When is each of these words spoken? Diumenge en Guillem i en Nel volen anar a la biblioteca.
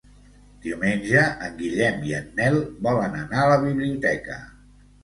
Diumenge 0.63 1.21
en 1.49 1.53
Guillem 1.61 2.01
i 2.09 2.17
en 2.23 2.35
Nel 2.41 2.59
volen 2.89 3.17
anar 3.23 3.47
a 3.47 3.49
la 3.57 3.63
biblioteca. 3.69 4.43